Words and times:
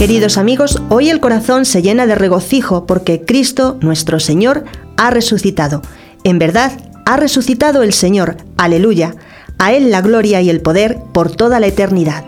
Queridos 0.00 0.38
amigos, 0.38 0.80
hoy 0.88 1.10
el 1.10 1.20
corazón 1.20 1.66
se 1.66 1.82
llena 1.82 2.06
de 2.06 2.14
regocijo 2.14 2.86
porque 2.86 3.26
Cristo, 3.26 3.76
nuestro 3.82 4.18
Señor, 4.18 4.64
ha 4.96 5.10
resucitado. 5.10 5.82
En 6.24 6.38
verdad, 6.38 6.72
ha 7.04 7.18
resucitado 7.18 7.82
el 7.82 7.92
Señor. 7.92 8.38
Aleluya. 8.56 9.14
A 9.58 9.74
Él 9.74 9.90
la 9.90 10.00
gloria 10.00 10.40
y 10.40 10.48
el 10.48 10.62
poder 10.62 10.96
por 11.12 11.30
toda 11.36 11.60
la 11.60 11.66
eternidad. 11.66 12.24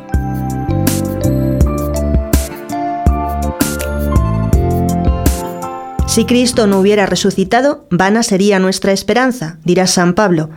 Si 6.07 6.27
Cristo 6.27 6.67
no 6.67 6.79
hubiera 6.79 7.07
resucitado, 7.07 7.87
vana 7.91 8.23
sería 8.23 8.59
nuestra 8.59 8.93
esperanza, 8.93 9.57
dirá 9.65 9.87
San 9.87 10.13
Pablo. 10.13 10.51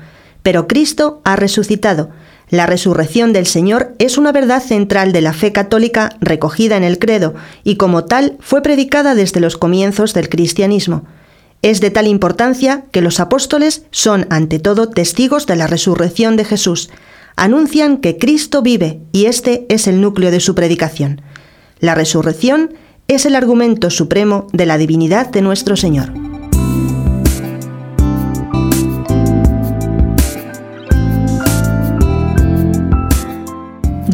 Pero 0.44 0.68
Cristo 0.68 1.22
ha 1.24 1.38
resucitado. 1.38 2.10
La 2.50 2.68
resurrección 2.68 3.34
del 3.34 3.48
Señor 3.48 3.96
es 3.98 4.18
una 4.18 4.32
verdad 4.32 4.62
central 4.62 5.12
de 5.12 5.22
la 5.22 5.34
fe 5.34 5.52
católica 5.52 6.16
recogida 6.22 6.78
en 6.78 6.84
el 6.84 7.00
credo 7.00 7.34
y 7.64 7.76
como 7.76 8.06
tal 8.06 8.38
fue 8.40 8.62
predicada 8.62 9.16
desde 9.16 9.40
los 9.40 9.58
comienzos 9.58 10.14
del 10.14 10.30
cristianismo. 10.30 11.06
Es 11.62 11.82
de 11.82 11.90
tal 11.90 12.06
importancia 12.06 12.86
que 12.92 13.02
los 13.02 13.20
apóstoles 13.20 13.86
son 13.90 14.28
ante 14.30 14.60
todo 14.60 14.90
testigos 14.90 15.48
de 15.48 15.56
la 15.56 15.66
resurrección 15.66 16.38
de 16.38 16.46
Jesús. 16.46 16.92
Anuncian 17.36 17.98
que 17.98 18.18
Cristo 18.18 18.62
vive 18.62 19.00
y 19.12 19.26
este 19.26 19.66
es 19.70 19.88
el 19.88 20.00
núcleo 20.00 20.30
de 20.30 20.40
su 20.40 20.54
predicación. 20.54 21.22
La 21.80 21.96
resurrección 21.96 22.76
es 23.08 23.26
el 23.26 23.36
argumento 23.36 23.90
supremo 23.90 24.48
de 24.54 24.68
la 24.68 24.78
divinidad 24.78 25.30
de 25.30 25.42
nuestro 25.42 25.76
Señor. 25.76 26.35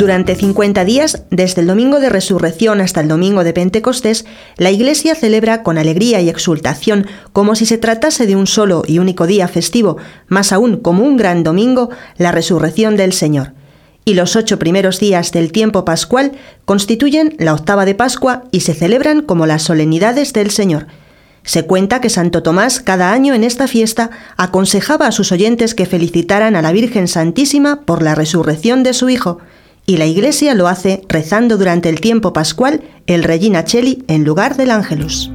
Durante 0.02 0.34
50 0.34 0.84
días, 0.84 1.26
desde 1.30 1.62
el 1.62 1.68
domingo 1.68 2.00
de 2.00 2.10
resurrección 2.10 2.82
hasta 2.82 3.02
el 3.02 3.08
domingo 3.08 3.44
de 3.44 3.54
Pentecostés, 3.54 4.26
la 4.58 4.72
Iglesia 4.72 5.14
celebra 5.14 5.62
con 5.62 5.78
alegría 5.78 6.20
y 6.22 6.28
exultación, 6.28 7.06
como 7.34 7.54
si 7.54 7.68
se 7.68 7.78
tratase 7.78 8.26
de 8.26 8.36
un 8.36 8.48
solo 8.48 8.82
y 8.88 8.98
único 8.98 9.28
día 9.28 9.48
festivo, 9.48 9.98
más 10.28 10.52
aún 10.54 10.78
como 10.78 11.04
un 11.04 11.18
gran 11.18 11.44
domingo, 11.44 11.92
la 12.18 12.32
resurrección 12.32 12.98
del 12.98 13.14
Señor. 13.14 13.54
Y 14.04 14.16
los 14.16 14.36
ocho 14.36 14.58
primeros 14.58 15.00
días 15.00 15.32
del 15.32 15.52
tiempo 15.52 15.86
pascual 15.86 16.32
constituyen 16.66 17.36
la 17.38 17.54
octava 17.54 17.86
de 17.86 17.94
Pascua 17.94 18.46
y 18.50 18.62
se 18.62 18.74
celebran 18.74 19.22
como 19.22 19.46
las 19.46 19.62
solemnidades 19.62 20.34
del 20.34 20.50
Señor. 20.50 20.88
Se 21.44 21.68
cuenta 21.68 22.02
que 22.02 22.10
Santo 22.10 22.42
Tomás 22.42 22.80
cada 22.80 23.14
año 23.14 23.36
en 23.36 23.44
esta 23.44 23.68
fiesta 23.68 24.10
aconsejaba 24.36 25.06
a 25.06 25.12
sus 25.12 25.32
oyentes 25.32 25.76
que 25.76 25.86
felicitaran 25.86 26.56
a 26.56 26.64
la 26.64 26.72
Virgen 26.72 27.08
Santísima 27.08 27.82
por 27.82 28.02
la 28.02 28.16
resurrección 28.16 28.82
de 28.82 28.94
su 28.94 29.08
Hijo, 29.08 29.38
y 29.92 29.98
la 29.98 30.06
Iglesia 30.06 30.56
lo 30.56 30.70
hace 30.70 31.02
rezando 31.10 31.58
durante 31.58 31.90
el 31.90 32.00
tiempo 32.00 32.32
pascual 32.32 32.82
el 33.08 33.26
Regina 33.26 33.66
Cheli 33.66 34.06
en 34.08 34.24
lugar 34.24 34.56
del 34.56 34.72
Ángelus. 34.72 35.30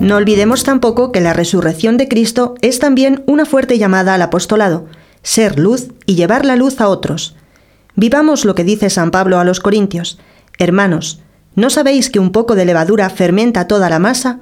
No 0.00 0.16
olvidemos 0.16 0.64
tampoco 0.64 1.12
que 1.12 1.20
la 1.20 1.34
resurrección 1.34 1.98
de 1.98 2.08
Cristo 2.08 2.54
es 2.62 2.78
también 2.78 3.22
una 3.26 3.44
fuerte 3.44 3.76
llamada 3.76 4.14
al 4.14 4.22
apostolado, 4.22 4.86
ser 5.22 5.58
luz 5.58 5.88
y 6.06 6.14
llevar 6.14 6.46
la 6.46 6.56
luz 6.56 6.80
a 6.80 6.88
otros. 6.88 7.36
Vivamos 7.94 8.46
lo 8.46 8.54
que 8.54 8.64
dice 8.64 8.88
San 8.88 9.10
Pablo 9.10 9.38
a 9.38 9.44
los 9.44 9.60
Corintios. 9.60 10.18
Hermanos, 10.58 11.20
¿no 11.56 11.68
sabéis 11.68 12.08
que 12.08 12.20
un 12.20 12.32
poco 12.32 12.54
de 12.54 12.64
levadura 12.64 13.10
fermenta 13.10 13.68
toda 13.68 13.90
la 13.90 13.98
masa? 13.98 14.40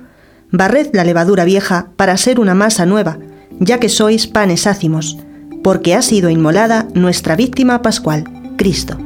Barred 0.52 0.90
la 0.92 1.02
levadura 1.02 1.44
vieja 1.44 1.88
para 1.96 2.16
ser 2.18 2.38
una 2.38 2.54
masa 2.54 2.84
nueva, 2.84 3.18
ya 3.58 3.80
que 3.80 3.88
sois 3.88 4.26
panes 4.26 4.66
ácimos, 4.66 5.18
porque 5.64 5.94
ha 5.94 6.02
sido 6.02 6.28
inmolada 6.28 6.86
nuestra 6.94 7.36
víctima 7.36 7.80
pascual, 7.80 8.24
Cristo. 8.56 8.98